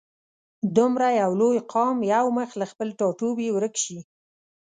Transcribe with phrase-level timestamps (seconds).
[0.75, 3.99] دومره یو لوی قام یو مخ له خپل ټاټوبي ورک شي.